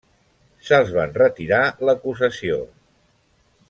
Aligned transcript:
Se'ls 0.69 0.89
van 0.95 1.13
retirar 1.19 1.61
l'acusació. 1.89 2.61